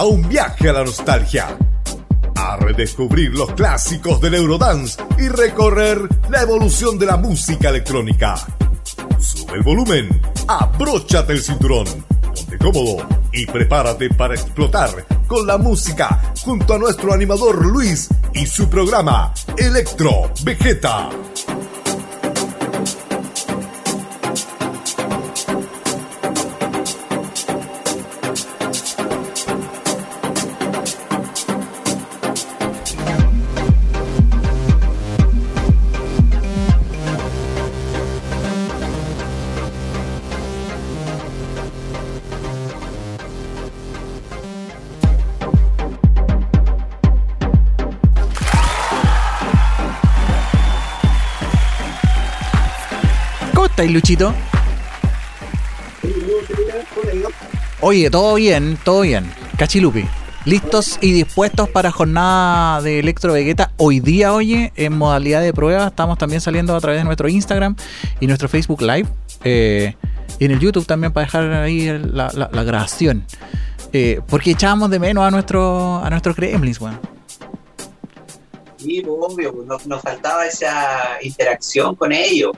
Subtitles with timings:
[0.00, 1.58] a un viaje a la nostalgia,
[2.34, 5.98] a redescubrir los clásicos del Eurodance y recorrer
[6.30, 8.34] la evolución de la música electrónica.
[9.18, 11.84] Sube el volumen, abróchate el cinturón,
[12.34, 18.46] ponte cómodo y prepárate para explotar con la música junto a nuestro animador Luis y
[18.46, 21.10] su programa Electro Vegeta.
[53.80, 54.34] Estáis, Luchito?
[57.80, 59.32] Oye, todo bien, todo bien.
[59.56, 60.04] Cachilupi.
[60.44, 63.72] Listos y dispuestos para jornada de Electro Vegeta.
[63.78, 67.74] Hoy día, oye, en modalidad de prueba, estamos también saliendo a través de nuestro Instagram
[68.20, 69.08] y nuestro Facebook Live.
[69.44, 69.94] Eh,
[70.38, 73.24] y en el YouTube también para dejar ahí la, grabación.
[73.94, 77.00] Eh, porque echábamos de menos a nuestro a nuestros Gremlins, weón.
[78.76, 82.52] Sí, pues, obvio, pues, nos, faltaba esa interacción con ellos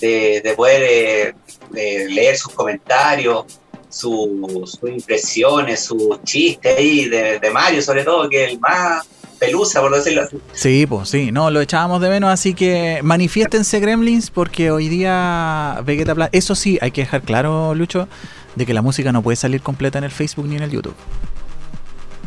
[0.00, 1.34] de, poder
[1.74, 3.44] eh, leer sus comentarios,
[3.88, 9.06] sus impresiones, sus chistes ahí de, Mario, sobre todo, que es el más
[9.38, 10.38] pelusa, por decirlo así.
[10.52, 15.80] Sí, pues sí, no, lo echábamos de menos, así que manifiéstense Gremlins, porque hoy día
[15.84, 18.08] Vegeta Play, eso sí, hay que dejar claro, Lucho,
[18.54, 20.94] de que la música no puede salir completa en el Facebook ni en el YouTube.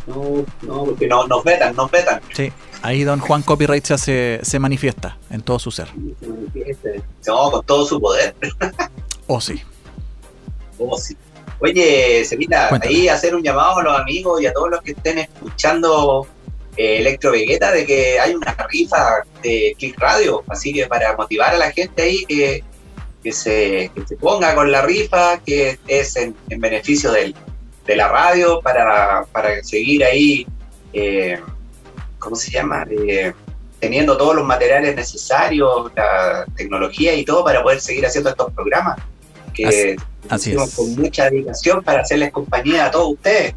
[0.06, 2.20] No, no, porque no, nos vetan, nos vetan.
[2.34, 2.52] Sí,
[2.84, 5.88] Ahí don Juan Copyright se, se manifiesta en todo su ser.
[7.26, 8.34] No, con todo su poder.
[9.26, 9.62] oh, sí.
[10.78, 11.16] Oh, sí.
[11.60, 15.16] Oye, Sevita, ahí hacer un llamado a los amigos y a todos los que estén
[15.16, 16.26] escuchando
[16.76, 21.54] eh, Electro Vegeta de que hay una rifa de Click Radio, así que para motivar
[21.54, 22.62] a la gente ahí que,
[23.22, 27.34] que, se, se ponga con la rifa, que es en, beneficio del,
[27.86, 30.46] de la radio, para, para seguir ahí
[30.92, 31.40] eh,
[32.24, 32.86] ¿cómo se llama?
[32.90, 33.32] Eh,
[33.78, 38.98] teniendo todos los materiales necesarios, la tecnología y todo para poder seguir haciendo estos programas
[39.52, 39.96] que
[40.28, 43.54] hacemos con mucha dedicación para hacerles compañía a todos ustedes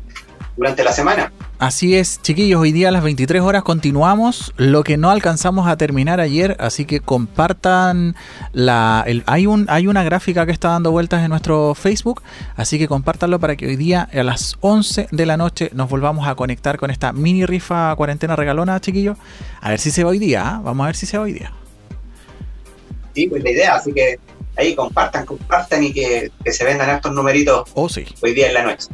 [0.55, 1.31] durante la semana.
[1.59, 5.75] Así es, chiquillos, hoy día a las 23 horas continuamos lo que no alcanzamos a
[5.75, 8.16] terminar ayer, así que compartan
[8.53, 9.03] la...
[9.25, 12.22] hay, un, hay una gráfica que está dando vueltas en nuestro Facebook,
[12.56, 16.28] así que compártanlo para que hoy día a las 11 de la noche nos volvamos
[16.28, 19.17] a conectar con esta mini rifa cuarentena regalona, chiquillos.
[19.59, 20.62] A ver si se va hoy día, ¿ah?
[20.63, 21.51] vamos a ver si se va hoy día.
[23.16, 24.19] Sí, pues la idea, así que
[24.57, 28.06] ahí compartan, compartan y que, se vendan estos numeritos oh, sí.
[28.22, 28.90] hoy día en la noche.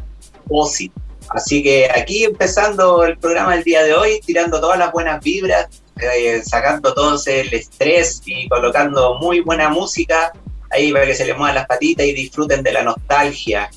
[0.48, 0.90] Oh, sí.
[1.30, 5.68] Así que aquí empezando el programa del día de hoy, tirando todas las buenas vibras,
[6.00, 10.34] eh, sacando todo el estrés y colocando muy buena música
[10.72, 13.70] ahí para que se les muevan las patitas y disfruten de la nostalgia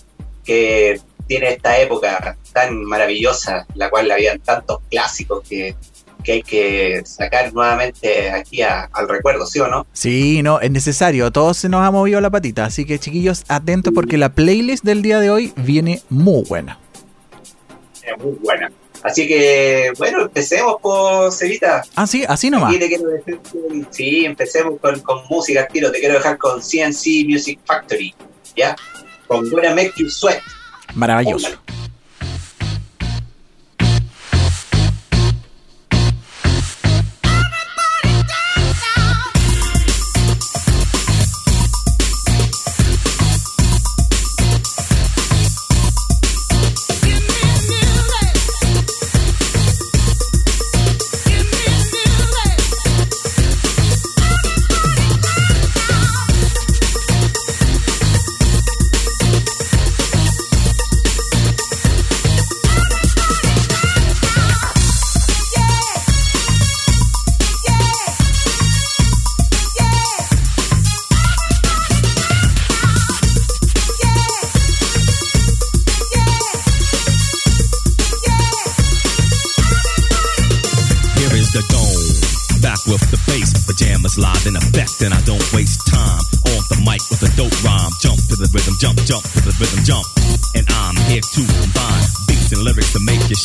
[0.45, 5.75] que tiene esta época tan maravillosa, la cual habían tantos clásicos que,
[6.25, 9.87] que hay que sacar nuevamente aquí al recuerdo, ¿sí o no?
[9.93, 13.93] Sí, no, es necesario, todos se nos ha movido la patita, así que chiquillos, atentos
[13.95, 16.78] porque la playlist del día de hoy viene muy buena
[18.19, 18.71] muy buena.
[19.03, 21.83] Así que, bueno, empecemos por Cevita.
[21.94, 22.75] Ah, sí, así nomás.
[23.91, 25.93] sí, empecemos con, con música, tiro.
[25.93, 28.15] Te quiero dejar con CNC Music Factory,
[28.56, 28.75] ¿ya?
[29.27, 30.41] Con Buena Make You Sweat.
[30.95, 31.49] Maravilloso.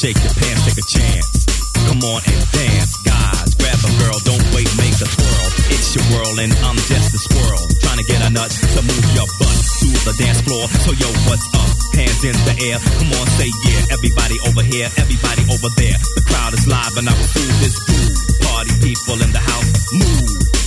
[0.02, 1.46] Shake your pants, take a chance.
[1.86, 3.54] Come on and dance, guys.
[3.54, 5.48] Grab a girl, don't wait, make a twirl.
[5.70, 7.62] It's your world and I'm just a squirrel.
[7.86, 10.66] Trying to get a nut to move your butt to the dance floor.
[10.82, 11.70] So yo, what's up?
[11.94, 12.82] Hands in the air.
[12.98, 13.94] Come on, say yeah.
[13.94, 15.98] Everybody over here, everybody over there.
[16.18, 18.18] The crowd is live and I will do this groove.
[18.42, 19.70] Party people in the house.
[19.94, 20.61] Move.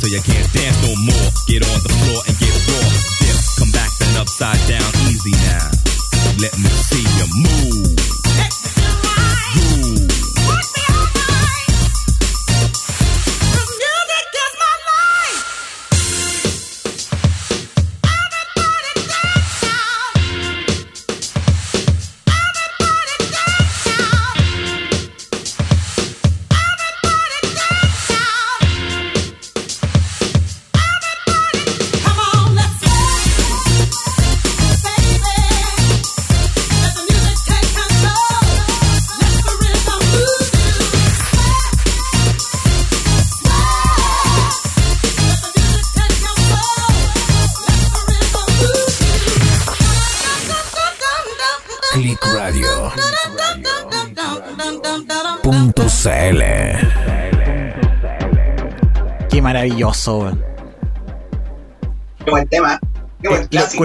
[0.00, 0.59] So you can't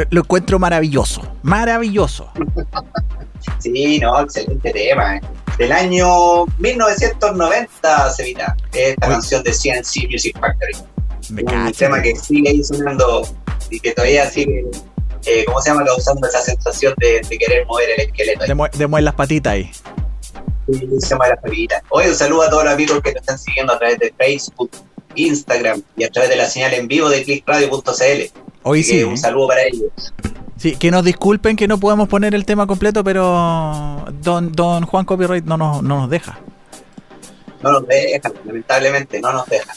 [0.10, 1.22] Lo, encuentro maravilloso.
[1.44, 2.30] Maravilloso.
[3.60, 5.18] Sí, no, excelente tema.
[5.18, 5.22] eh.
[5.58, 8.56] Del año 1990, Sevita.
[8.74, 9.14] Esta Uy.
[9.14, 10.74] canción de CNC Music Factory.
[11.30, 11.78] Me un cacho.
[11.80, 13.24] tema que sigue ahí sonando
[13.70, 14.66] y que todavía sigue,
[15.26, 15.86] eh, ¿cómo se llama?
[15.86, 18.46] Causando esa sensación de, de querer mover el esqueleto.
[18.78, 19.72] Demueve las patitas ahí.
[20.68, 21.82] Y se llama las pepitas.
[21.90, 24.72] Hoy un saludo a todos los amigos que nos están siguiendo a través de Facebook,
[25.16, 28.45] Instagram y a través de la señal en vivo de clickradio.cl.
[28.68, 29.04] Hoy Así sí.
[29.04, 29.92] un saludo para ellos.
[30.58, 35.06] Sí, que nos disculpen que no podemos poner el tema completo, pero don, don Juan
[35.06, 36.40] Copyright no nos, no nos deja.
[37.62, 39.76] No nos dejan, lamentablemente, no nos dejan.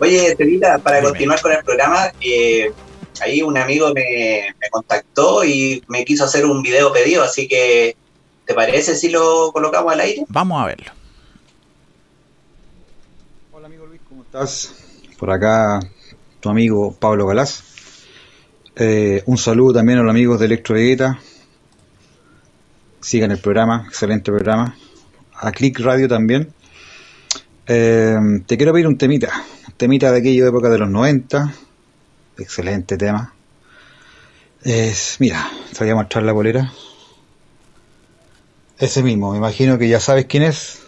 [0.00, 1.08] Oye, Celita, para Dime.
[1.08, 2.70] continuar con el programa, eh,
[3.22, 7.96] ahí un amigo me, me contactó y me quiso hacer un video pedido, así que,
[8.44, 10.26] ¿te parece si lo colocamos al aire?
[10.28, 10.92] Vamos a verlo.
[13.52, 14.74] Hola amigo Luis, ¿cómo estás?
[15.18, 15.80] Por acá
[16.40, 17.69] tu amigo Pablo Galás.
[18.82, 21.18] Eh, un saludo también a los amigos de Electro Vegeta.
[22.98, 24.74] Sigan el programa, excelente programa.
[25.34, 26.50] A Click Radio también.
[27.66, 29.44] Eh, te quiero pedir un temita,
[29.76, 31.52] temita de aquella época de los 90.
[32.38, 33.34] Excelente tema.
[34.62, 35.46] Es, mira,
[35.76, 36.72] te voy a mostrar la bolera.
[38.78, 40.80] Ese mismo, me imagino que ya sabes quién es.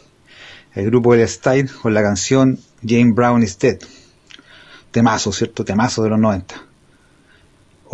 [0.74, 3.78] El grupo El Style con la canción Jane Brown is Dead.
[4.92, 5.62] Temazo, ¿cierto?
[5.62, 6.71] Temazo de los 90.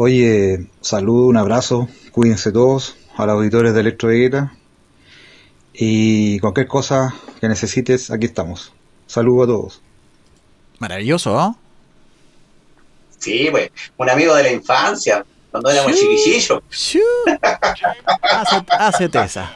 [0.01, 4.53] Oye, saludo, un abrazo, cuídense todos, a los auditores de Electro Vegeta.
[5.73, 8.73] Y cualquier cosa que necesites, aquí estamos.
[9.09, 9.83] Saludo a todos.
[10.79, 11.59] Maravilloso, ¿no?
[13.19, 16.07] Sí, pues, un amigo de la infancia, cuando éramos Sí.
[16.17, 16.63] chiquillos.
[16.71, 17.01] Shoo.
[18.23, 19.53] Hace, hacete esa.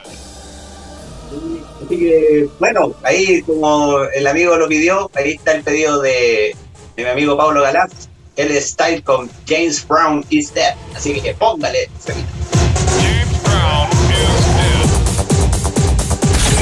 [1.85, 6.53] Así que, bueno, ahí como el amigo lo pidió, ahí está el pedido de,
[6.97, 7.87] de mi amigo Pablo Galán.
[8.35, 10.75] El style con James Brown is dead.
[10.95, 11.89] Así que póngale.
[11.99, 12.27] Semita.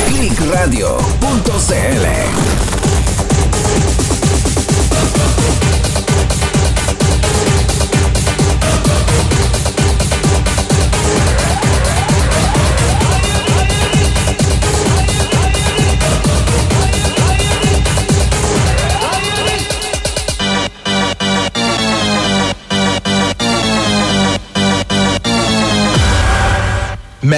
[0.07, 2.50] clickradio.cl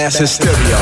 [0.04, 0.76] Mass hysteria.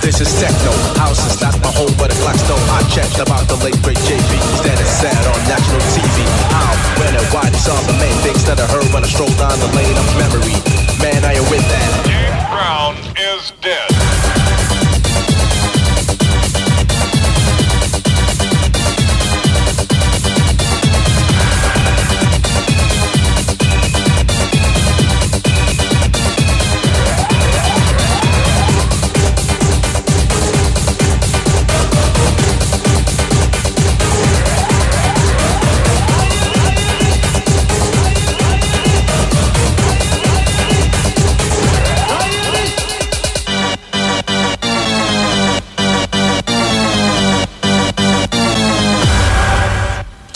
[0.00, 0.72] This is techno.
[0.96, 2.56] House is not my home, but a Blackstone.
[2.72, 4.32] I checked about the late great JB.
[4.32, 6.24] Instead it's sad on national TV.
[6.48, 7.44] How, when, and why?
[7.52, 10.08] These are the main things that I heard when I strolled down the lane of
[10.16, 10.56] memory.
[11.04, 11.90] Man, I am with that.
[12.08, 13.11] James Brown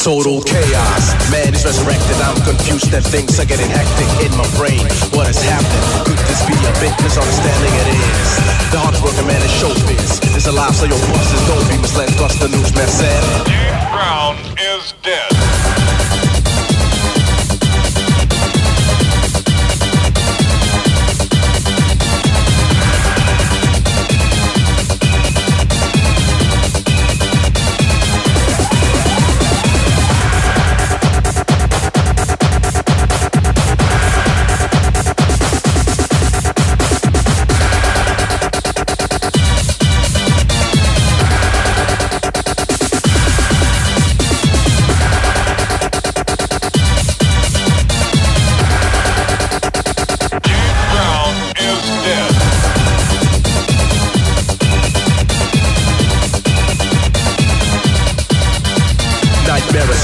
[0.07, 1.19] Total chaos.
[1.33, 2.15] Man is resurrected.
[2.23, 4.87] I'm confused that things are getting hectic in my brain.
[5.11, 6.07] What has happened?
[6.07, 7.75] Could this be a big misunderstanding?
[7.75, 8.31] It is.
[8.71, 10.23] The hardest working man is showbiz.
[10.39, 12.15] It's a lie, so your bosses don't be misled.
[12.23, 13.19] Cause the newsman said.
[13.51, 15.26] James Brown is dead.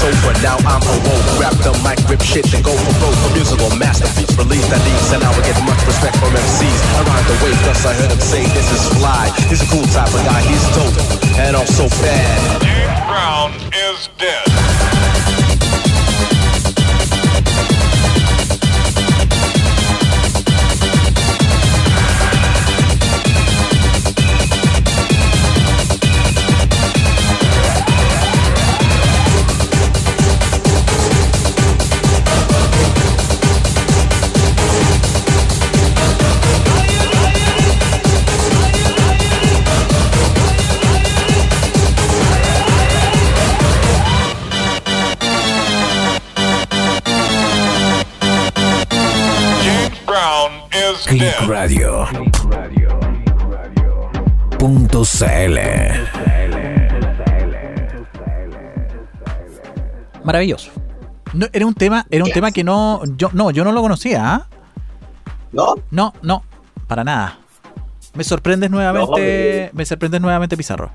[0.03, 1.27] Over, now I'm awoke.
[1.39, 3.15] Grab the mic, rip shit, and go for broke.
[3.23, 7.37] A musical masterpiece, release that leaves, and I get much respect from MCs around the
[7.39, 7.55] way.
[7.63, 9.31] Thus I heard him say, this is fly.
[9.47, 10.99] He's a cool type of guy, he's dope,
[11.39, 12.61] and also bad.
[12.61, 14.52] James Brown is dead.
[51.13, 51.47] Click.
[51.47, 52.07] Radio.
[54.57, 55.59] Punto CL.
[60.23, 60.71] Maravilloso.
[61.33, 64.33] No, era un tema, era un tema que no, yo no, yo no lo conocía,
[64.33, 64.47] ¿ah?
[65.51, 65.75] ¿No?
[65.91, 66.43] No, no,
[66.87, 67.37] para nada.
[68.15, 70.91] Me sorprendes nuevamente, me sorprendes nuevamente Pizarro.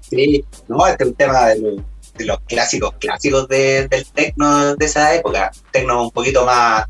[0.00, 1.82] Sí, no, este es un tema de,
[2.16, 5.52] de los clásicos, clásicos de- del tecno de esa época.
[5.70, 6.84] Tecno un poquito más,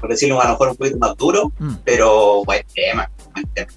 [0.00, 1.74] por decirlo a lo mejor un poquito más duro, Mm.
[1.84, 3.70] pero buen tema, buen tema.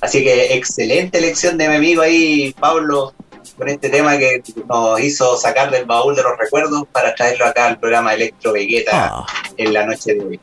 [0.00, 3.14] Así que excelente elección de mi amigo ahí, Pablo,
[3.56, 7.66] con este tema que nos hizo sacar del baúl de los recuerdos para traerlo acá
[7.66, 10.40] al programa Electro Vegeta Ah, en la noche de hoy.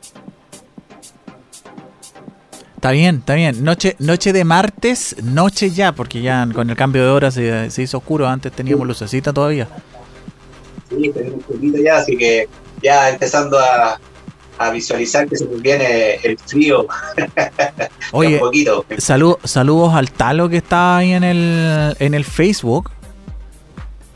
[2.76, 3.62] está bien, está bien.
[3.64, 7.82] Noche, noche de martes, noche ya, porque ya con el cambio de hora se, se
[7.82, 8.26] hizo oscuro.
[8.26, 9.68] Antes teníamos lucecita todavía.
[10.90, 12.48] Sí, tenemos un poquito ya, así que
[12.82, 13.98] ya empezando a,
[14.58, 16.86] a visualizar que se nos viene el frío
[18.12, 18.84] Oye, un poquito.
[18.98, 22.90] salu- saludos al Talo que está ahí en el, en el Facebook.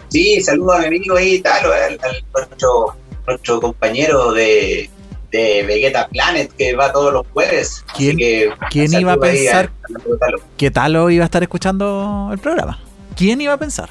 [0.08, 2.94] Sí, saludos a mi amigo ahí, Talo, al, al- nuestro,
[3.26, 4.88] nuestro compañero de,
[5.32, 7.84] de Vegeta Planet que va todos los jueves.
[7.96, 9.70] ¿Quién- que, quién iba a pensar?
[9.84, 10.38] amigo Talo.
[10.56, 12.80] que Talo iba a estar escuchando el programa.
[13.16, 13.90] ¿Quién iba a pensar?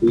[0.00, 0.08] Sí,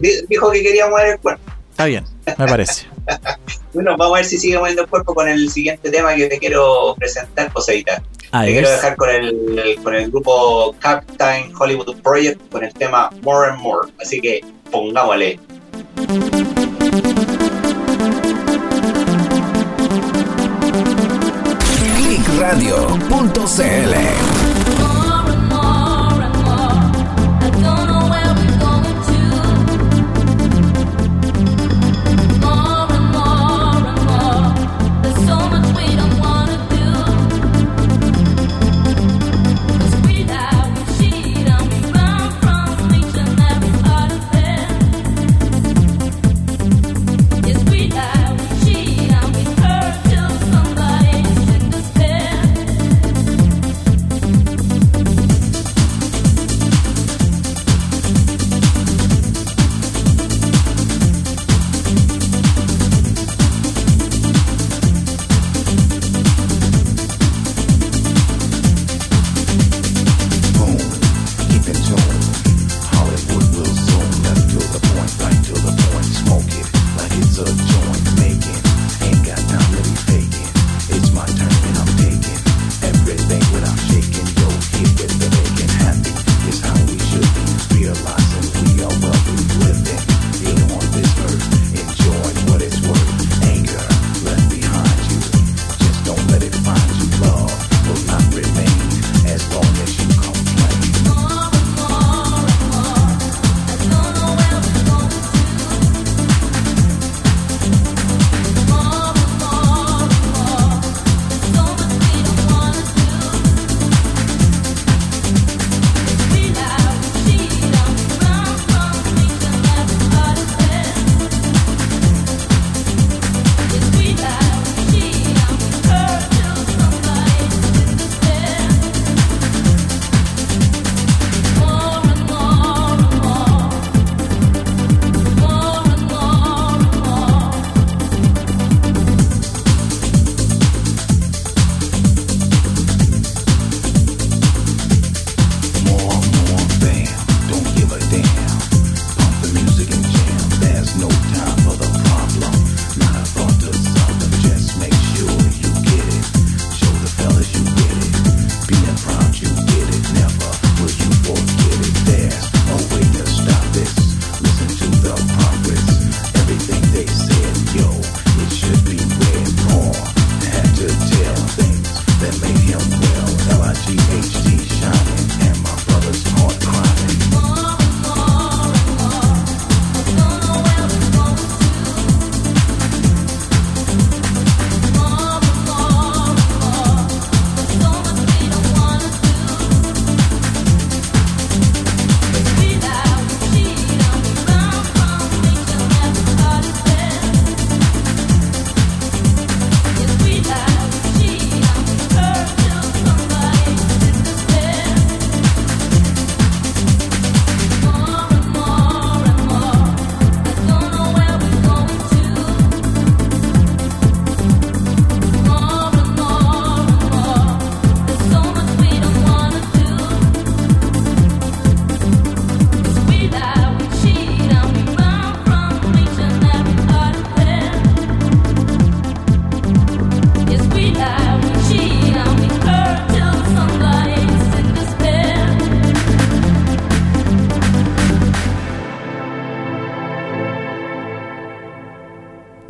[0.00, 1.42] di- dijo que quería mover el cuerpo.
[1.70, 2.04] Está bien,
[2.38, 2.86] me parece.
[3.74, 3.96] Bueno, ah.
[3.98, 6.94] vamos a ver si sigue moviendo el cuerpo con el siguiente tema que te quiero
[6.96, 8.02] presentar, Poseita.
[8.20, 13.10] Te quiero dejar con el, el, con el grupo Captain Hollywood Project con el tema
[13.22, 13.92] More and More.
[14.00, 14.40] Así que
[14.70, 15.38] pongámosle.
[21.96, 24.33] Clickradio.cl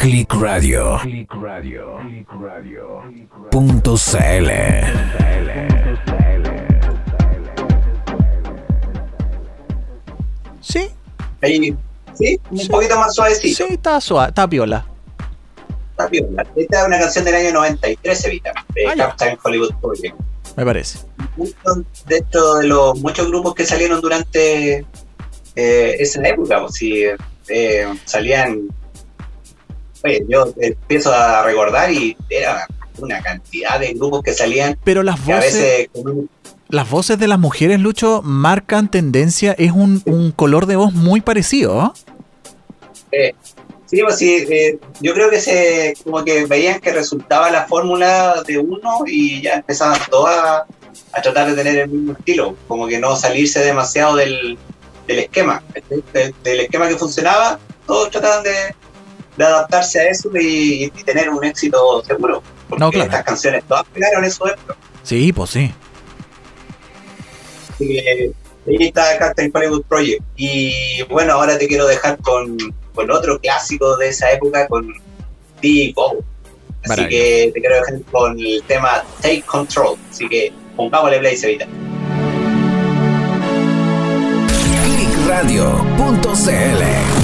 [0.04, 1.00] Click Radio.
[3.50, 4.50] Punto CL.
[10.60, 10.88] Sí,
[11.42, 11.74] Ahí,
[12.14, 12.68] sí, un Sí.
[12.68, 13.66] poquito más suavecito.
[13.66, 14.86] sí, está suave, está piola.
[15.90, 16.46] Está piola.
[16.56, 18.94] Esta es una canción del año 93, Evita, de Ah.
[18.96, 20.16] Captain Hollywood Project.
[20.56, 20.98] Me parece.
[22.06, 24.84] De estos, de los muchos grupos que salieron durante
[25.56, 27.04] eh, esa época, pues si
[27.48, 28.68] eh, salían.
[30.04, 32.66] Oye, yo empiezo a recordar y era
[32.98, 36.28] una cantidad de grupos que salían Pero las voces, veces
[36.68, 39.54] las voces de las mujeres, Lucho, marcan tendencia.
[39.58, 41.80] Es un, un color de voz muy parecido.
[41.80, 41.94] ¿ah?
[43.12, 43.34] Eh,
[43.86, 48.42] sí, pues sí, eh, yo creo que se como que veían que resultaba la fórmula
[48.46, 50.64] de uno y ya empezaban todas
[51.12, 54.58] a, tratar de tener el mismo estilo, como que no salirse demasiado del,
[55.06, 55.62] del esquema,
[56.42, 58.74] del esquema que funcionaba, todos trataban de,
[59.36, 63.06] de adaptarse a eso y, y tener un éxito seguro, porque No, claro.
[63.10, 64.76] estas canciones todas pegaron su época.
[65.02, 65.72] Sí, pues sí.
[67.74, 68.32] Así que
[68.66, 70.22] ahí está Captain Hollywood Project.
[70.36, 72.56] Y bueno, ahora te quiero dejar con,
[72.94, 74.92] con otro clásico de esa época, con
[75.94, 76.24] Bow.
[76.84, 79.96] Así que te quiero dejar con el tema Take Control.
[80.10, 81.66] Así que pongámosle play, Cevita.
[85.94, 87.23] Clickradio.cl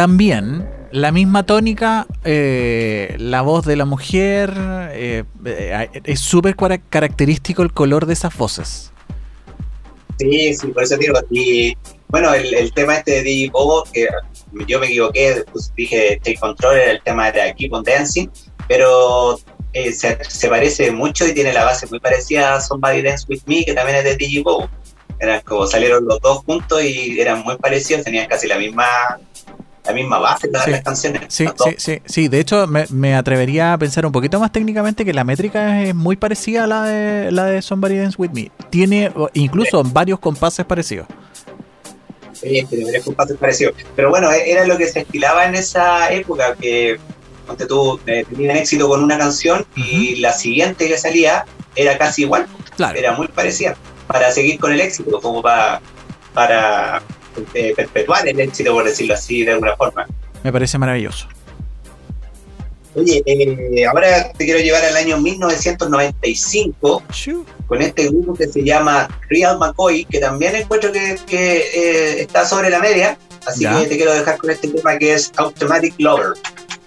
[0.00, 4.50] También la misma tónica, eh, la voz de la mujer,
[4.92, 6.56] eh, eh, es súper
[6.88, 8.92] característico el color de esas voces.
[10.18, 11.18] Sí, sí, por eso digo.
[11.30, 11.76] Y
[12.08, 13.52] bueno, el, tema este de DJ
[13.92, 14.08] que
[14.66, 18.28] yo me equivoqué, pues dije Take Control, era el tema de Keep on Dancing,
[18.68, 19.38] pero
[19.74, 23.42] eh, se, se parece mucho y tiene la base muy parecida a Somebody Dance With
[23.44, 24.66] Me, que también es de DJ Bobo.
[25.18, 28.86] Eran como salieron los dos juntos y eran muy parecidos, tenían casi la misma
[29.90, 30.70] la misma base Sí.
[30.70, 31.22] las canciones.
[31.28, 32.28] Sí, sí, sí, sí.
[32.28, 35.94] De hecho, me, me atrevería a pensar un poquito más técnicamente que la métrica es
[35.94, 38.50] muy parecida a la de, la de Somebody Dance With Me.
[38.70, 41.06] Tiene incluso varios compases parecidos.
[42.32, 43.74] Sí, tiene varios compases parecidos.
[43.96, 46.98] Pero bueno, e- era lo que se estilaba en esa época, que
[47.46, 51.44] ponte tú, eh, tenían éxito con una canción y la siguiente que salía
[51.76, 52.98] era casi igual, Claro.
[52.98, 53.76] era muy parecida,
[54.06, 55.80] para seguir con el éxito, como para,
[56.32, 57.02] para
[57.54, 60.06] eh, perpetuar el éxito, por decirlo así, de alguna forma.
[60.42, 61.26] Me parece maravilloso.
[62.94, 67.02] Oye, eh, ahora te quiero llevar al año 1995
[67.68, 72.44] con este grupo que se llama Real McCoy, que también encuentro que, que, eh, está
[72.44, 73.16] sobre la media,
[73.46, 73.78] así Ya.
[73.80, 76.32] que te quiero dejar con este tema que es Automatic Lover.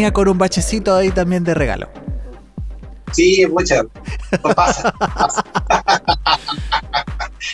[0.04, 1.88] venía con un bachecito ahí también de regalo.
[3.14, 3.84] Sí, mucha.
[4.42, 5.46] Pues pasa, pasa.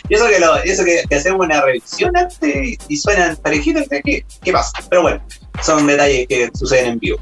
[0.08, 4.24] y eso que, lo, eso que, que hacemos una revisión antes y suenan parejitos, ¿qué,
[4.42, 4.72] ¿qué pasa?
[4.88, 5.22] Pero bueno,
[5.62, 7.18] son detalles que suceden en vivo.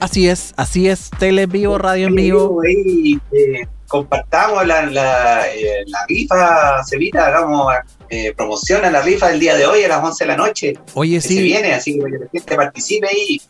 [0.00, 1.10] Así es, así es.
[1.18, 2.62] Tele en vivo, radio en vivo.
[2.64, 7.74] Eh, compartamos la, la, eh, la rifa, Cevita, hagamos
[8.08, 10.74] eh, promoción a la rifa del día de hoy a las 11 de la noche.
[10.94, 11.36] Oye, que sí.
[11.36, 13.42] se viene, así que que la gente participe y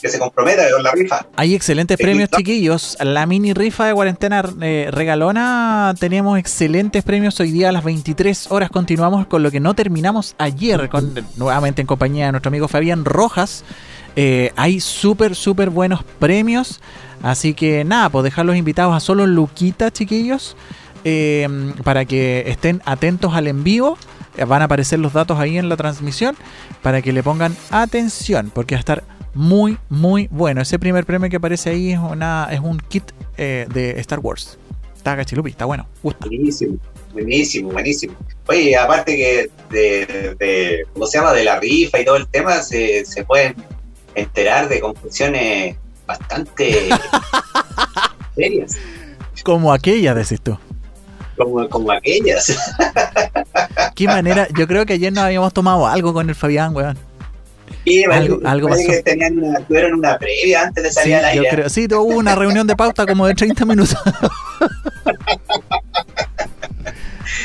[0.00, 1.26] que se comprometa con la rifa.
[1.36, 2.96] Hay excelentes De premios, chiquillos.
[3.00, 5.94] La mini rifa de cuarentena eh, regalona.
[5.98, 8.70] Tenemos excelentes premios hoy día a las 23 horas.
[8.70, 13.04] Continuamos con lo que no terminamos ayer, con, nuevamente en compañía de nuestro amigo Fabián
[13.04, 13.64] Rojas.
[14.16, 16.80] Eh, hay súper, súper buenos premios.
[17.22, 20.56] Así que nada, pues dejar los invitados a solo Luquita, chiquillos.
[21.04, 21.48] eh,
[21.84, 23.96] para que estén atentos al en vivo.
[24.36, 26.36] Eh, Van a aparecer los datos ahí en la transmisión.
[26.82, 28.50] Para que le pongan atención.
[28.54, 29.04] Porque va a estar
[29.36, 30.60] muy, muy bueno.
[30.62, 33.04] Ese primer premio que aparece ahí es, una, es un kit
[33.36, 34.58] eh, de Star Wars.
[34.96, 35.86] Está cachilupi, está bueno.
[36.02, 36.26] Gusta.
[36.26, 36.78] Buenísimo,
[37.12, 38.14] buenísimo, buenísimo.
[38.48, 41.32] Oye, aparte que de, de- ¿cómo se llama?
[41.32, 43.54] De la rifa y todo el tema, se, se pueden
[44.14, 46.88] enterar de conclusiones bastante
[48.34, 48.72] serias.
[49.44, 50.58] Como aquella, decís tú.
[51.36, 52.56] como, como aquellas.
[53.94, 54.48] Qué manera.
[54.58, 56.98] Yo creo que ayer nos habíamos tomado algo con el Fabián, weón.
[58.44, 58.82] Algo- pasó.
[58.90, 61.48] que tenían una, tuvieron una previa antes de salir Sí, al yo aire.
[61.56, 61.68] creo.
[61.68, 63.96] Sí, tuvo una reunión de pauta como de 30 minutos.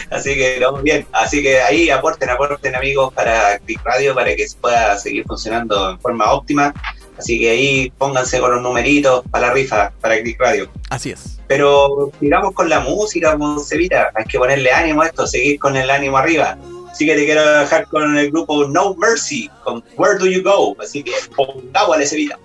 [0.10, 1.06] Así que vamos bien.
[1.12, 6.00] Así que ahí aporten, aporten amigos para Click Radio para que pueda seguir funcionando en
[6.00, 6.74] forma óptima.
[7.18, 10.70] Así que ahí pónganse con los numeritos para la rifa, para Click Radio.
[10.90, 11.40] Así es.
[11.48, 14.12] Pero sigamos con la música, Monsevita.
[14.16, 16.58] Hay que ponerle ánimo a esto, seguir con el ánimo arriba.
[17.02, 20.76] Así que te quiero dejar con el grupo No Mercy, con Where Do You Go.
[20.80, 22.38] Así que pongámosle Sevita.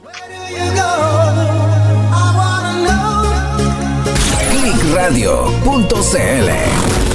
[4.51, 7.06] Clickradio.cl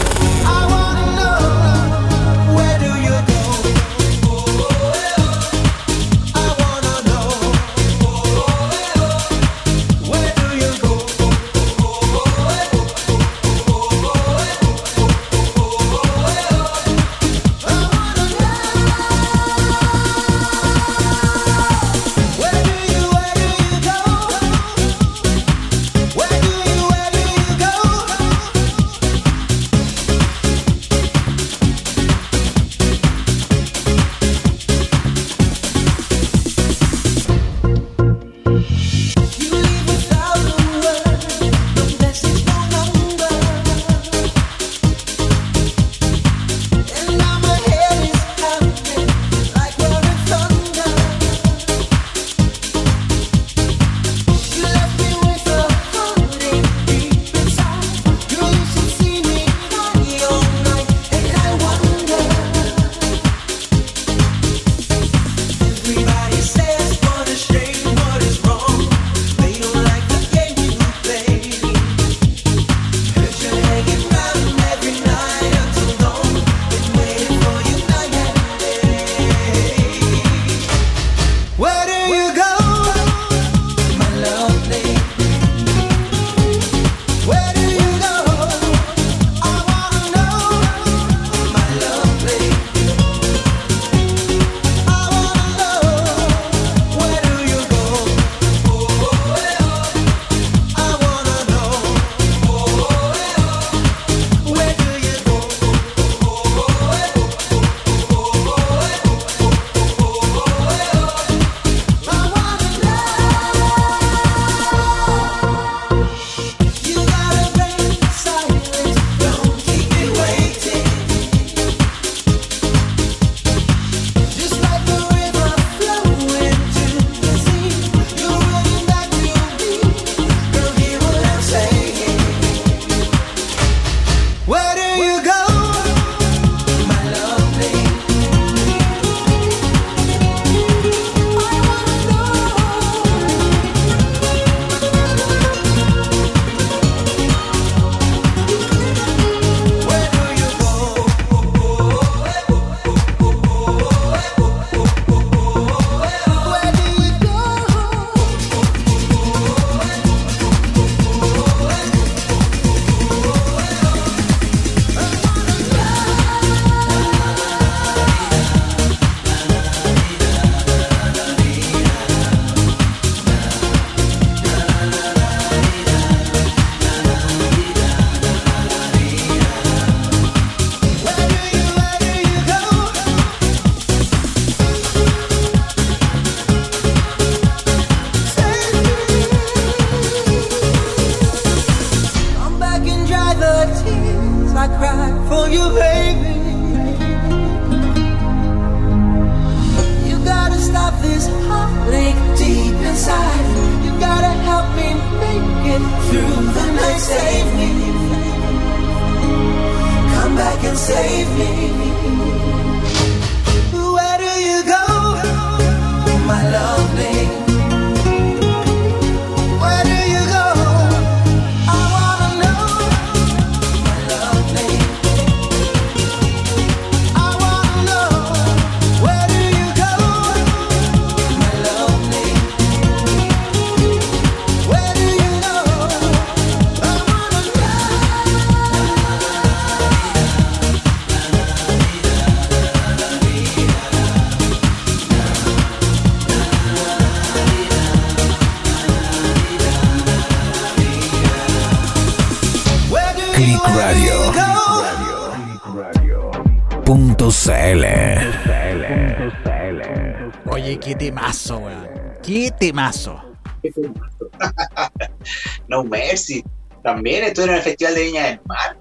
[263.61, 264.29] Qué temazo.
[265.67, 266.43] No Mercy.
[266.83, 268.77] También estuvieron en el Festival de Viña del Mar.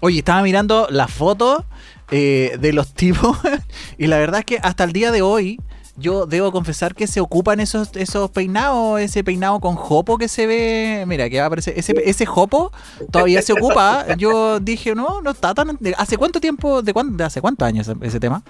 [0.00, 1.64] Oye, estaba mirando las fotos
[2.10, 3.36] eh, de los tipos
[3.98, 5.60] y la verdad es que hasta el día de hoy
[5.96, 10.46] yo debo confesar que se ocupan esos, esos peinados, ese peinado con jopo que se
[10.46, 12.72] ve, mira, que va a aparecer, ese, ese jopo
[13.12, 14.04] todavía se ocupa.
[14.18, 15.78] Yo dije, no, no está tan...
[15.96, 18.42] ¿Hace cuánto tiempo, de, cuán- de hace cuántos años ese, ese tema?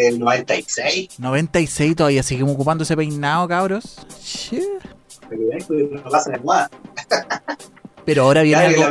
[0.00, 1.18] Del 96.
[1.18, 3.96] 96 todavía seguimos ocupando ese peinado, cabros.
[5.28, 6.68] Pero pues.
[8.06, 8.84] Pero ahora viene algo...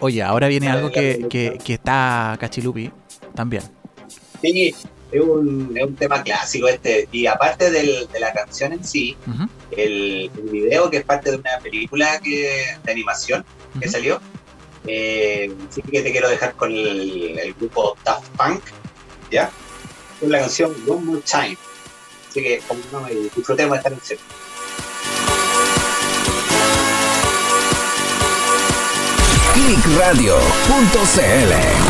[0.00, 2.90] Oye, ahora viene algo que, que, que está cachilupi
[3.34, 3.62] también.
[4.40, 4.74] Sí,
[5.12, 7.06] es un, es un tema clásico este.
[7.12, 9.14] Y aparte del- de la canción en sí,
[9.76, 13.44] el, el video que es parte de una película que, de animación
[13.78, 14.18] que salió.
[14.86, 18.62] Eh, sí que te quiero dejar con el, el grupo Daft Punk,
[19.30, 19.50] ¿ya?
[20.20, 21.56] Con la canción One More Time.
[22.28, 24.18] Así que como no, eh, disfrutemos esta canción.
[29.54, 31.89] Clickradio.cl.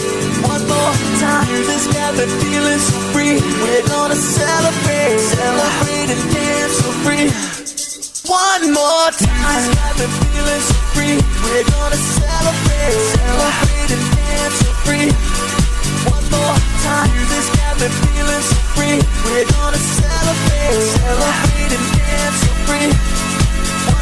[0.81, 3.37] More time, this me feeling so free.
[3.37, 7.29] We're gonna celebrate, celebrate and dance so free.
[8.25, 9.69] One more time,
[10.01, 11.17] this me feeling so free.
[11.45, 15.09] We're gonna celebrate, celebrate and dance so free.
[16.09, 18.97] One more time, this me feeling so free.
[19.29, 23.30] We're gonna celebrate, celebrate and dance so free.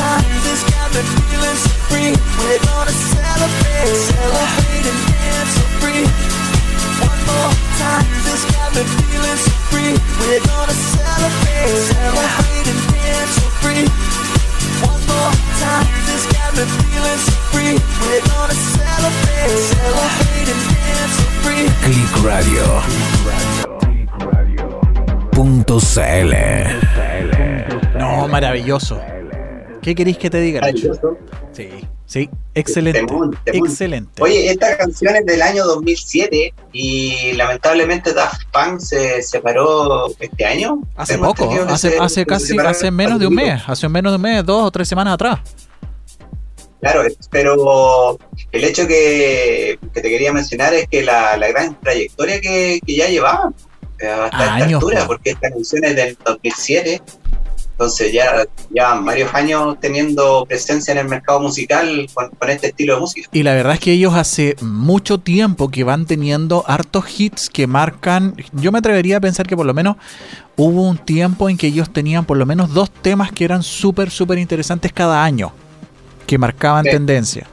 [0.00, 2.10] time, this got me feeling so free.
[2.40, 6.04] We're gonna celebrate, celebrate and dance so free.
[7.04, 9.92] One more time, this got me feeling so free.
[10.20, 13.84] We're gonna celebrate, celebrate and dance so free.
[14.88, 17.74] One more time, this got me feeling so free.
[18.00, 21.64] We're gonna celebrate, celebrate and dance so free.
[21.84, 22.66] Click Radio.
[25.36, 26.32] Punto CL.
[27.96, 29.19] No, maravilloso.
[29.82, 30.60] ¿Qué queréis que te diga?
[31.52, 31.68] Sí,
[32.06, 33.06] sí, excelente.
[33.46, 34.22] Excelente.
[34.22, 40.80] Oye, esta canción es del año 2007 y lamentablemente Daft Punk se separó este año.
[40.96, 44.22] Hace poco, hace, se- hace casi, hace menos de un mes, hace menos de un
[44.22, 45.40] mes, dos o tres semanas atrás.
[46.80, 48.18] Claro, pero
[48.52, 52.96] el hecho que, que te quería mencionar es que la, la gran trayectoria que, que
[52.96, 53.54] ya llevaban
[53.98, 55.06] eh, hasta esta Años, altura, po.
[55.08, 57.02] porque esta canción es del 2007,
[57.80, 62.96] entonces ya llevan varios años teniendo presencia en el mercado musical con, con este estilo
[62.96, 63.28] de música.
[63.32, 67.66] Y la verdad es que ellos hace mucho tiempo que van teniendo hartos hits que
[67.66, 68.36] marcan.
[68.52, 69.96] Yo me atrevería a pensar que por lo menos
[70.56, 74.10] hubo un tiempo en que ellos tenían por lo menos dos temas que eran súper,
[74.10, 75.50] súper interesantes cada año,
[76.26, 76.90] que marcaban Sí.
[76.90, 77.46] tendencia.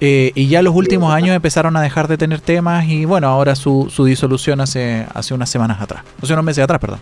[0.00, 3.56] Eh, y ya los últimos años empezaron a dejar de tener temas y bueno, ahora
[3.56, 7.00] su, su disolución hace, hace unas semanas atrás, hace unos meses atrás, perdón.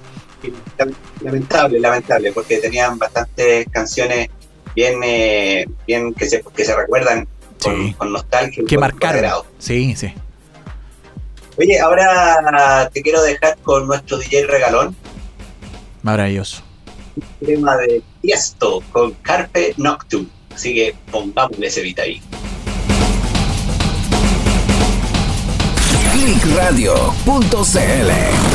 [1.22, 4.28] Lamentable, lamentable, porque tenían bastantes canciones
[4.74, 7.26] bien, eh, bien que se, que se recuerdan
[7.62, 7.94] con, Sí.
[7.94, 8.62] con nostalgia.
[8.62, 9.42] y Que marcaron.
[9.58, 10.12] Sí, sí.
[11.56, 14.96] Oye, ahora te quiero dejar con nuestro DJ regalón.
[16.02, 16.62] Maravilloso.
[17.46, 20.28] tema de Tiesto con Carpe Noctum.
[20.52, 22.20] Así que pongámosle ese beat ahí.
[26.12, 28.53] Clickradio.cl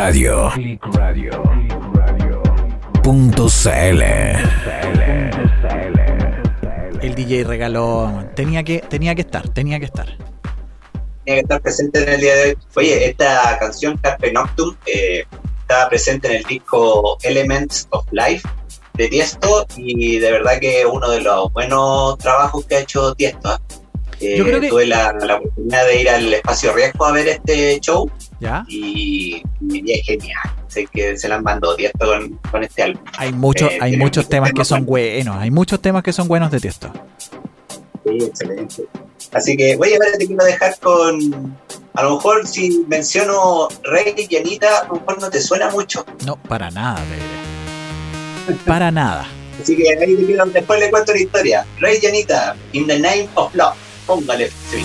[0.00, 1.42] Click Radio.
[3.02, 4.02] Punto CL.
[7.00, 8.28] El DJ regaló.
[8.34, 10.06] Tenía que, tenía que estar, tenía que estar.
[11.24, 12.56] Tenía que estar presente en el día de hoy.
[12.74, 15.24] Oye, esta canción Carpe Noctum eh,
[15.62, 18.46] estaba presente en el disco Elements of Life
[18.94, 23.14] de Tiesto y de verdad que es uno de los buenos trabajos que ha hecho
[23.14, 23.58] Tiesto.
[24.20, 27.28] Eh, Yo creo que- Tuve la, la oportunidad de ir al espacio riesgo a ver
[27.28, 28.64] este show ¿Ya?
[28.68, 30.42] y, y es genial.
[30.68, 33.02] Sé que se la han mandado Tiesto con, con este álbum.
[33.16, 35.36] Hay, mucho, Eh, hay muchos temas que son buenos.
[35.36, 36.92] Hay muchos temas que son buenos de Tiesto.
[38.04, 38.84] Sí, excelente.
[39.32, 41.56] Así que, oye, ahora te quiero dejar con.
[41.94, 46.04] A lo mejor si menciono Rey y Anita, a lo mejor no te suena mucho.
[46.26, 48.60] No, para nada, te diré.
[48.66, 49.26] Para nada.
[49.60, 51.66] Así que ahí te quiero, después le cuento la historia.
[51.80, 53.74] Rey y Anita, In the Name of Love.
[54.06, 54.84] Póngale stream.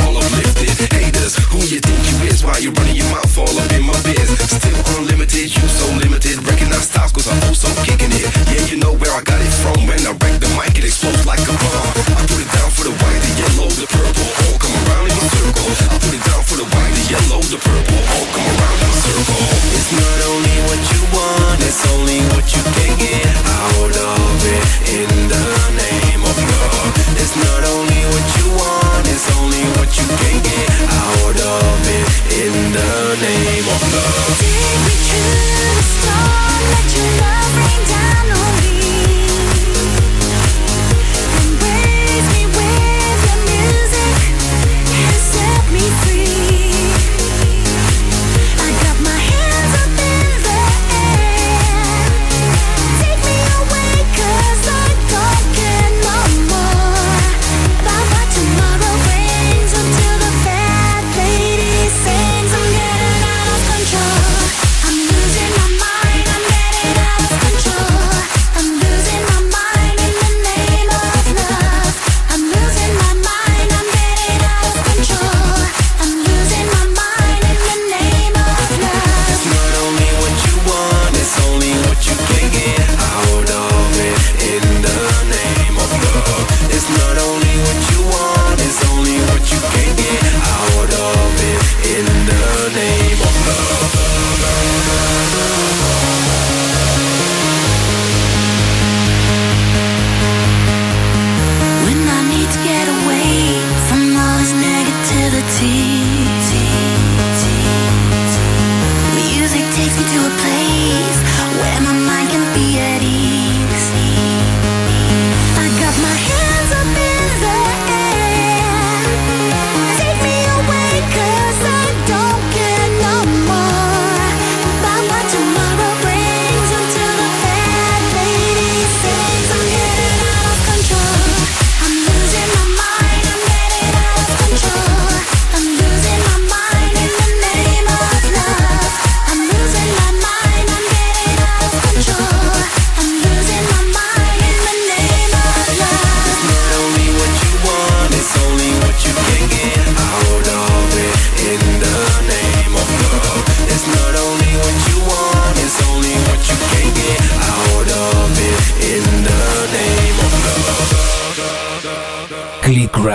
[7.21, 8.25] cause I'm also kicking it.
[8.49, 9.77] Yeah, you know where I got it from.
[9.85, 11.93] When I wreck the mic, it explodes like a bomb.
[12.17, 14.29] I put it down for the white, the yellow, the purple.
[14.41, 15.69] All come around in a circle.
[15.93, 18.01] I put it down for the white, the yellow, the purple.
[18.09, 19.45] All come around in a circle.
[19.77, 23.30] It's not only what you want, it's only what you can get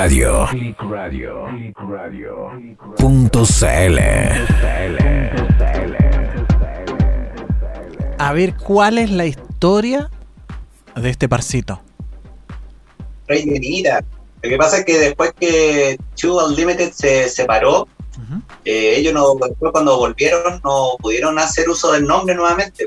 [0.09, 1.47] Click Radio.
[2.97, 3.99] Punto CL.
[8.19, 10.09] A ver, ¿cuál es la historia
[10.95, 11.81] de este parcito?
[13.27, 14.05] Rey Anita.
[14.43, 17.89] Lo que pasa es que después que Two Unlimited se separó,
[18.65, 22.87] eh, ellos no, después cuando volvieron no pudieron hacer uso del nombre nuevamente.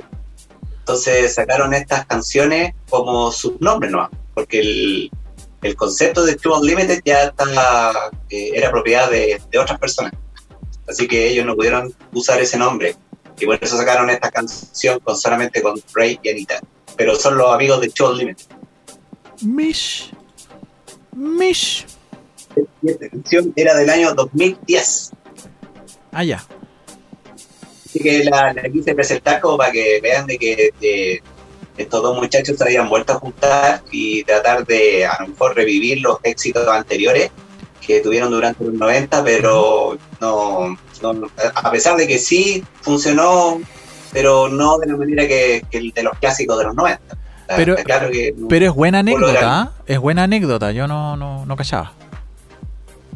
[0.80, 5.12] Entonces sacaron estas canciones como sus nombres nuevos, porque el,
[5.62, 10.14] el concepto de Two Unlimited ya estaba, eh, era propiedad de, de otras personas.
[10.88, 12.96] Así que ellos no pudieron usar ese nombre.
[13.40, 16.60] Y por eso sacaron esta canción con, solamente con Ray y Anita.
[16.98, 18.46] Pero son los amigos de Two Unlimited.
[19.42, 20.12] Mish.
[21.16, 21.86] Mish.
[22.82, 25.12] Y esta canción era del año 2010.
[26.12, 26.44] Ah, ya.
[27.86, 31.22] Así que la, la quise presentar como para que vean de que
[31.80, 36.02] estos dos muchachos se habían vuelto a juntar y tratar de a lo mejor revivir
[36.02, 37.32] los éxitos anteriores
[37.86, 43.60] que tuvieron durante los 90, pero no, no- a pesar de que sí funcionó,
[44.12, 47.02] pero no de la manera que, que el de los clásicos de los 90.
[47.42, 49.72] Está- Pero- claro que no- Pero es buena anécdota, ¿ah?
[49.88, 51.94] Es buena anécdota, yo no, no, no callaba.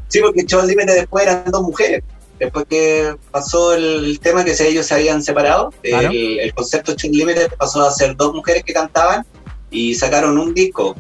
[0.08, 2.04] Sí, porque Show Límite después eran dos mujeres.
[2.44, 6.10] Después que pasó el, tema que ellos se habían separado, Claro.
[6.10, 9.26] el, el concepto Show Límite pasó a ser dos mujeres que cantaban
[9.72, 10.96] y sacaron un disco.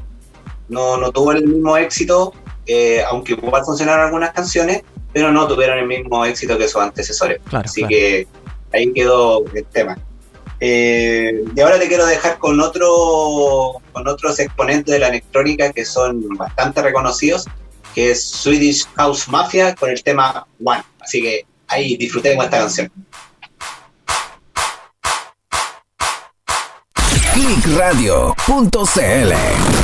[0.70, 2.34] No, no tuvo el mismo éxito,
[2.66, 7.40] eh, aunque igual funcionaron algunas canciones, pero no tuvieron el mismo éxito que sus antecesores.
[7.50, 7.90] Claro, Así claro.
[7.90, 8.28] que
[8.74, 9.98] ahí quedó el tema.
[10.60, 15.84] Eh, y ahora te quiero dejar con otro con otros exponentes de la electrónica que
[15.84, 17.46] son bastante reconocidos,
[17.94, 20.84] que es Swedish House Mafia con el tema One.
[21.04, 22.90] Así que ahí disfrutemos esta canción.
[27.34, 29.83] Clickradio.cl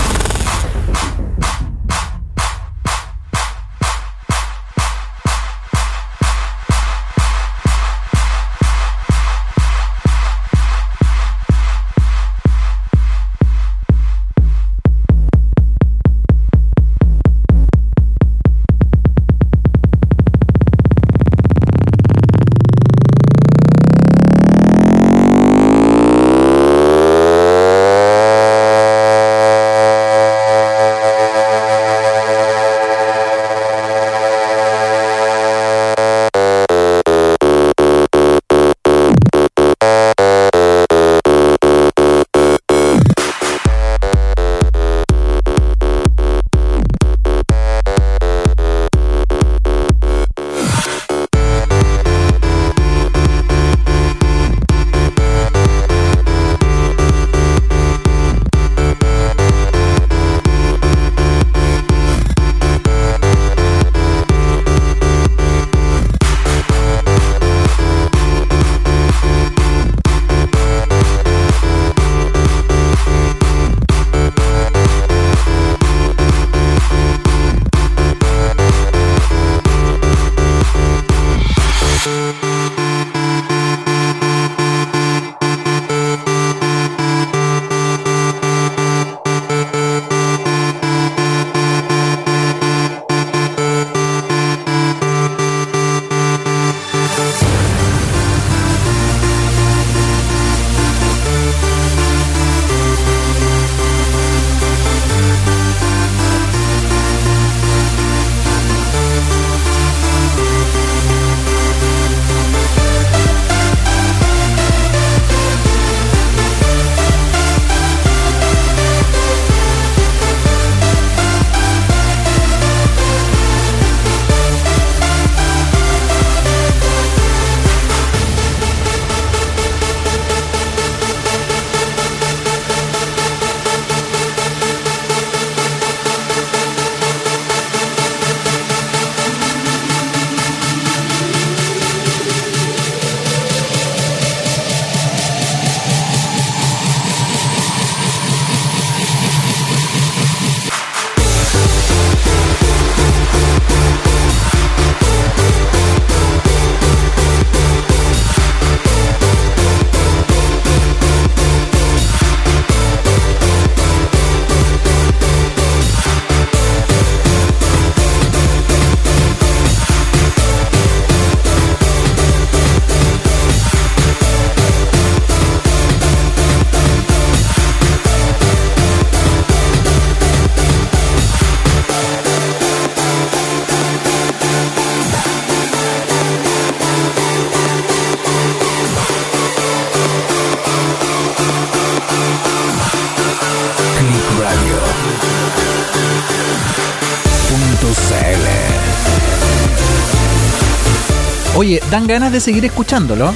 [201.89, 203.33] dan ganas de seguir escuchándolo,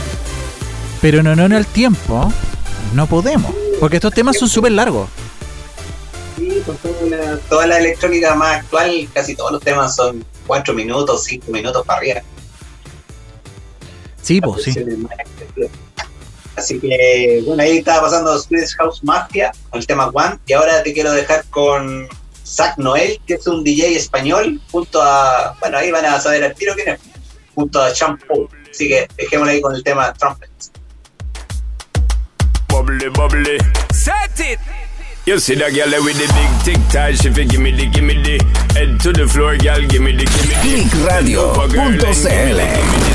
[1.01, 2.31] pero no, no en el tiempo.
[2.93, 5.09] No podemos, porque estos temas son súper largos.
[6.37, 10.73] Sí, con toda la, toda la electrónica más actual, casi todos los temas son 4
[10.73, 12.21] minutos, 5 minutos para arriba.
[14.21, 14.75] Sí, pues sí.
[16.55, 20.37] Así que, bueno, ahí estaba pasando Swedish House Mafia con el tema One.
[20.45, 22.07] Y ahora te quiero dejar con
[22.45, 25.57] Zach Noel, que es un DJ español, junto a.
[25.59, 27.12] Bueno, ahí van a saber al tiro quién es.
[27.55, 28.49] Junto a Shampoo.
[28.69, 30.49] Así que dejémosle ahí con el tema Trumpet.
[32.69, 33.57] Bubbly, bubbly,
[33.93, 34.59] Set it.
[35.25, 38.43] You see that girl with the big tic tac, she fi gimme the gimme the
[38.75, 40.83] head to the floor, girl, gimme the gimme the.
[40.83, 42.59] Clickradio.cl.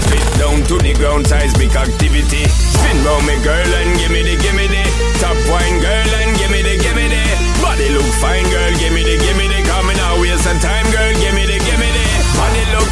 [0.08, 2.48] Spit down to the ground, seismic activity.
[2.48, 4.82] Spin round me, girl, and gimme the gimme the
[5.20, 7.20] top wine, girl, and gimme the gimme the
[7.60, 10.87] body look fine, girl, gimme the gimme the coming out waste some time,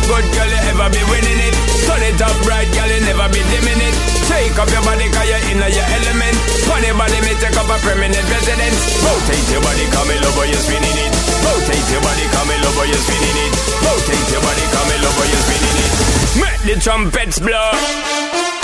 [0.06, 1.54] good, girl, you ever be winning it.
[1.86, 3.94] Turn it up right, girl, you never be dimming it.
[4.30, 6.36] Take up your body, cause you're in your element.
[6.66, 8.78] Funny body, me take up a permanent residence.
[9.02, 11.12] Rotate your body, come in, love, you're spinning it.
[11.42, 13.52] Rotate your body, come in, love, you're spinning it.
[13.82, 15.92] Rotate your body, come in, love, you're spinning it.
[16.38, 18.55] Make the trumpets blow.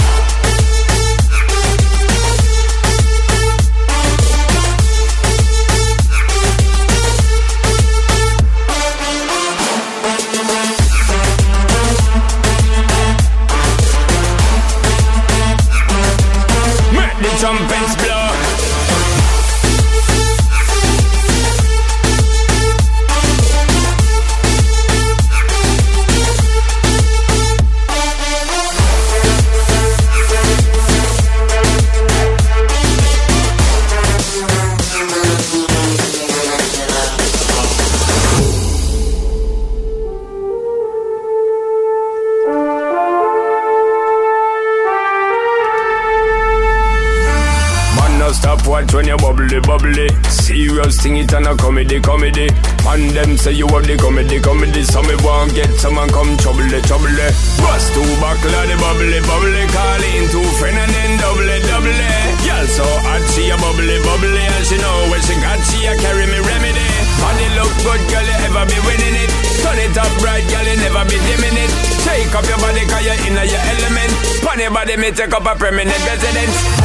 [52.92, 54.84] And them say you have the comedy, comedy.
[54.84, 57.08] So me want get someone come trouble, trouble.
[57.64, 59.64] Bust two buckle of the bubbly, bubbly.
[59.72, 61.88] Call in two friend and then double, double.
[62.44, 64.44] Girl so hot, she a bubbly, bubbly.
[64.44, 66.84] And she know when she got, she a carry me remedy.
[67.16, 69.30] Body look good, girl, you ever be winning it.
[69.64, 71.72] Turn it up right, girl, you never be dimming it.
[72.04, 74.12] Shake up your body, cause you're in your element.
[74.44, 76.81] Pon your body, me take up a permanent residence.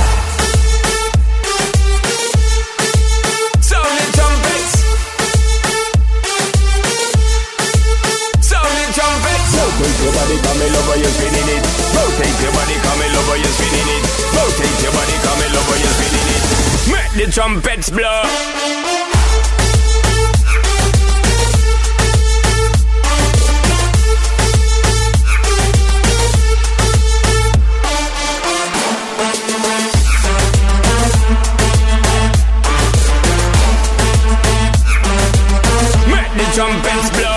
[11.07, 11.63] You're spinning it.
[11.95, 14.03] Rotate your body, come in over, you're spinning it.
[14.35, 16.43] Rotate your body, come in over, you're spinning it.
[16.91, 18.23] Make the trumpets blow.
[36.53, 37.36] Trumpets blow.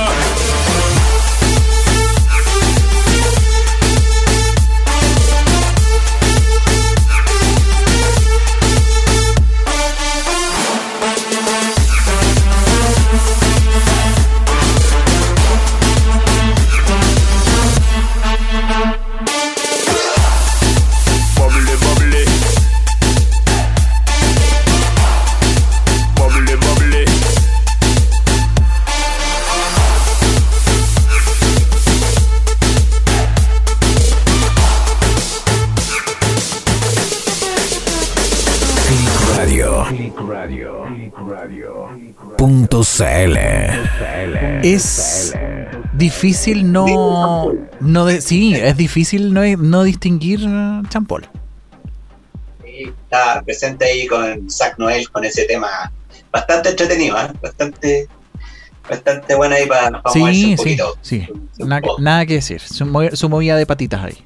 [46.01, 47.53] Difícil no.
[47.79, 50.41] no de- sí, es difícil no, no distinguir
[50.89, 51.29] champol.
[52.65, 55.93] Sí, está presente ahí con Zack Noel con ese tema
[56.33, 57.29] bastante entretenido, ¿eh?
[57.41, 58.09] bastante
[58.89, 60.99] bastante buena ahí para moverse Sí, un sí, poquito.
[61.03, 61.29] sí.
[61.59, 62.61] Nada, que- nada que decir.
[62.61, 64.19] Su, su movida de patitas ahí.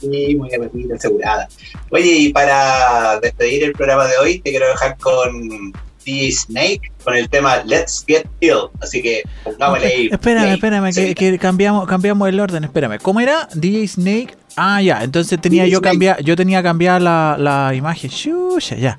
[0.00, 1.48] Sí, muy bien, asegurada.
[1.90, 5.72] Oye, y para despedir el programa de hoy, te quiero dejar con
[6.10, 8.68] The Snake con el tema Let's Get Ill.
[8.80, 10.08] Así que pongámosle ahí.
[10.10, 12.98] Espérame, espérame, que, que cambiamos, cambiamos el orden, espérame.
[13.00, 13.48] ¿Cómo era?
[13.54, 14.36] DJ Snake.
[14.56, 18.10] Ah, ya, entonces tenía DJ yo cambiar, yo tenía que cambiar la, la imagen.
[18.10, 18.98] Shusha, ya.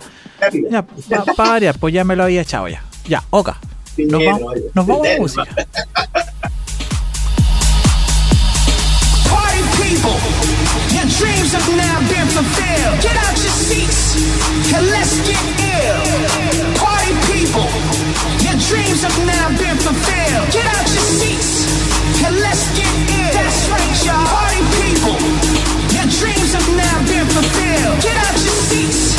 [0.69, 2.83] Ya, pa, pa variar, pues ya me lo había echado ya.
[3.07, 3.59] Ya, oka.
[3.97, 5.45] Nos Bien, vamos, oye, nos vamos a música.
[9.29, 10.17] Party people,
[10.95, 13.01] your dreams have now been fulfilled.
[13.01, 14.15] Get out your seats
[14.73, 16.80] and let's get ill.
[17.51, 17.67] People,
[18.39, 20.47] your dreams have now been fulfilled.
[20.53, 21.67] Get out your seats
[22.23, 23.33] and let's get ill.
[23.33, 24.23] That's right, y'all.
[24.23, 25.19] Party people,
[25.91, 28.01] your dreams have now been fulfilled.
[28.01, 29.10] Get out your seats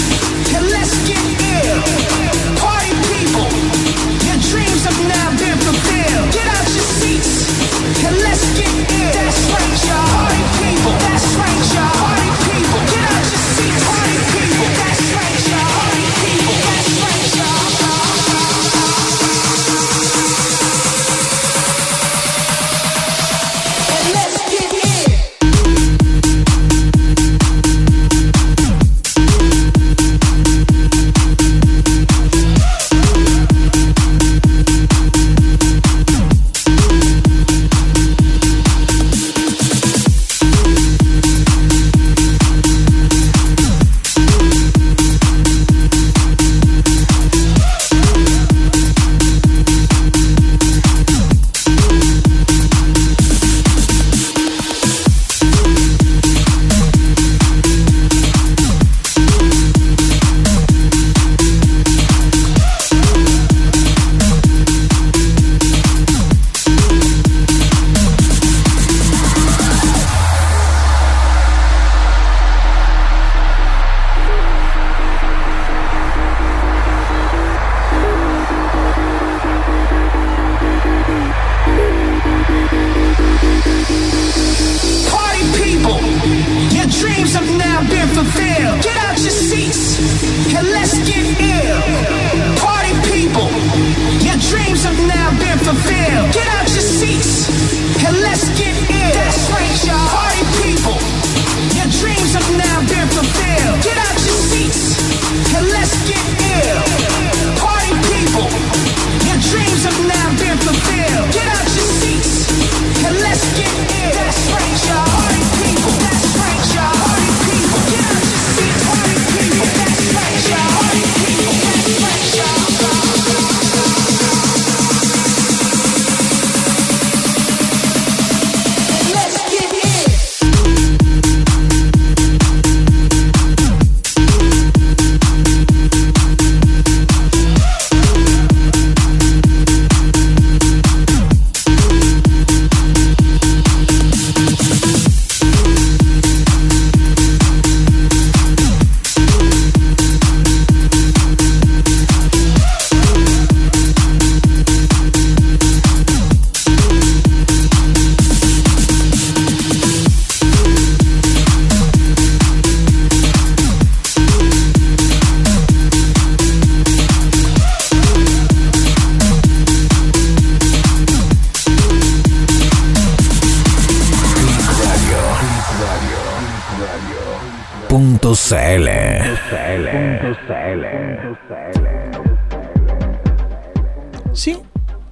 [184.33, 184.59] Sí,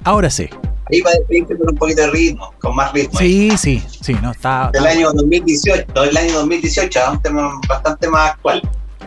[0.04, 0.48] ahora sí.
[0.90, 3.18] Ahí va a despedirse con un poquito de ritmo, con más ritmo.
[3.18, 7.60] Sí, sí, sí, no, está, Del está año 2018, del año 2018, a un tema
[7.68, 8.62] bastante más actual.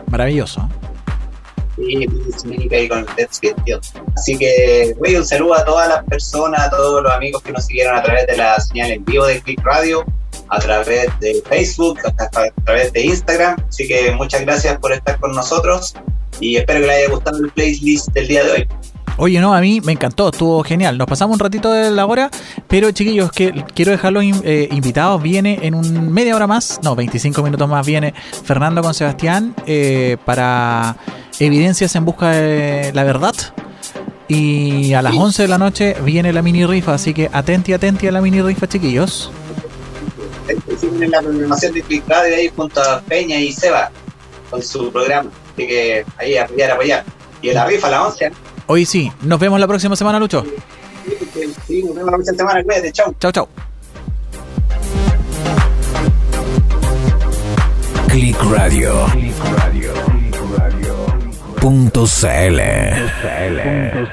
[0.06, 0.66] maravilloso.
[1.76, 2.06] Sí,
[2.72, 3.06] ahí con el.
[4.16, 7.66] Así que, güey, un saludo a todas las personas, a todos los amigos que nos
[7.66, 10.04] siguieron a través de la señal en vivo de Click Radio,
[10.48, 13.56] a través de Facebook, a, a través de Instagram.
[13.68, 15.94] Así que muchas gracias por estar con nosotros
[16.40, 18.68] y espero que les haya gustado el playlist del día de hoy.
[19.16, 20.98] Oye, no, a mí me encantó, estuvo genial.
[20.98, 22.30] Nos pasamos un ratito de la hora,
[22.66, 25.22] pero chiquillos, que quiero dejarlos in- eh, invitados.
[25.22, 28.12] Viene en un media hora más, no, 25 minutos más, viene
[28.44, 30.96] Fernando con Sebastián eh, para
[31.38, 33.34] Evidencias en Busca de la Verdad.
[34.26, 38.08] Y a las 11 de la noche viene la mini rifa, así que atenti, atenti
[38.08, 39.30] a la mini rifa, chiquillos.
[40.48, 43.90] En la programación de Click Radio ahí junto a Peña y Seba
[44.50, 45.30] con su programa.
[45.52, 47.04] Así que ahí apoyar, apoyar.
[47.42, 48.32] Y en la rifa a las 11.
[48.66, 50.44] Hoy sí, nos vemos la próxima semana, Lucho.
[51.66, 52.62] Sí, nos vemos la próxima semana.
[52.62, 53.14] Cuídate, chau.
[53.18, 53.48] Chau, chau.
[58.08, 59.06] Click Radio.
[61.60, 62.60] Punto CL.
[63.20, 64.04] CL.